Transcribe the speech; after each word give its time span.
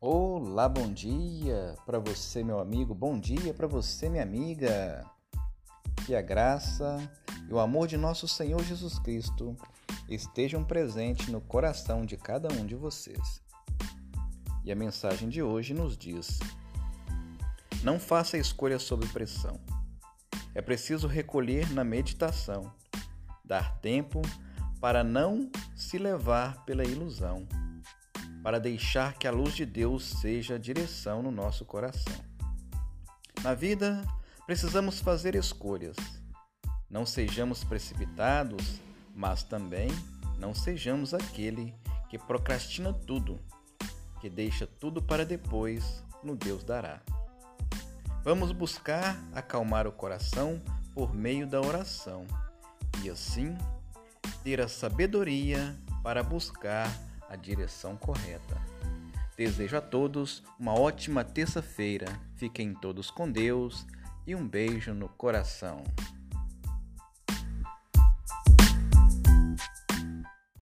Olá, 0.00 0.68
bom 0.68 0.92
dia 0.92 1.74
para 1.84 1.98
você, 1.98 2.44
meu 2.44 2.60
amigo. 2.60 2.94
Bom 2.94 3.18
dia 3.18 3.52
para 3.52 3.66
você, 3.66 4.08
minha 4.08 4.22
amiga. 4.22 5.04
Que 6.06 6.14
a 6.14 6.22
graça 6.22 6.98
e 7.48 7.52
o 7.52 7.58
amor 7.58 7.88
de 7.88 7.96
nosso 7.96 8.28
Senhor 8.28 8.62
Jesus 8.62 8.96
Cristo 9.00 9.56
estejam 10.08 10.62
presentes 10.62 11.26
no 11.26 11.40
coração 11.40 12.06
de 12.06 12.16
cada 12.16 12.48
um 12.54 12.64
de 12.64 12.76
vocês. 12.76 13.42
E 14.64 14.70
a 14.70 14.76
mensagem 14.76 15.28
de 15.28 15.42
hoje 15.42 15.74
nos 15.74 15.98
diz: 15.98 16.38
Não 17.82 17.98
faça 17.98 18.38
escolha 18.38 18.78
sob 18.78 19.04
pressão. 19.08 19.58
É 20.54 20.62
preciso 20.62 21.08
recolher 21.08 21.68
na 21.72 21.82
meditação, 21.82 22.72
dar 23.44 23.80
tempo 23.80 24.22
para 24.80 25.02
não 25.02 25.50
se 25.74 25.98
levar 25.98 26.64
pela 26.64 26.84
ilusão 26.84 27.48
para 28.42 28.58
deixar 28.58 29.14
que 29.14 29.26
a 29.26 29.30
luz 29.30 29.54
de 29.54 29.66
Deus 29.66 30.04
seja 30.20 30.54
a 30.54 30.58
direção 30.58 31.22
no 31.22 31.30
nosso 31.30 31.64
coração. 31.64 32.14
Na 33.42 33.54
vida, 33.54 34.04
precisamos 34.46 35.00
fazer 35.00 35.34
escolhas. 35.34 35.96
Não 36.90 37.04
sejamos 37.04 37.62
precipitados, 37.64 38.80
mas 39.14 39.42
também 39.42 39.88
não 40.38 40.54
sejamos 40.54 41.12
aquele 41.12 41.74
que 42.08 42.18
procrastina 42.18 42.92
tudo, 42.92 43.38
que 44.20 44.30
deixa 44.30 44.66
tudo 44.66 45.02
para 45.02 45.24
depois, 45.24 46.02
no 46.22 46.34
Deus 46.34 46.64
dará. 46.64 47.00
Vamos 48.24 48.52
buscar 48.52 49.18
acalmar 49.34 49.86
o 49.86 49.92
coração 49.92 50.60
por 50.94 51.14
meio 51.14 51.46
da 51.46 51.60
oração 51.60 52.26
e 53.02 53.10
assim 53.10 53.56
ter 54.42 54.60
a 54.60 54.68
sabedoria 54.68 55.78
para 56.02 56.22
buscar 56.22 56.90
a 57.28 57.36
direção 57.36 57.96
correta. 57.96 58.60
Desejo 59.36 59.76
a 59.76 59.80
todos 59.80 60.42
uma 60.58 60.72
ótima 60.74 61.22
terça-feira. 61.22 62.06
Fiquem 62.34 62.74
todos 62.74 63.10
com 63.10 63.30
Deus 63.30 63.86
e 64.26 64.34
um 64.34 64.46
beijo 64.46 64.92
no 64.92 65.08
coração. 65.08 65.84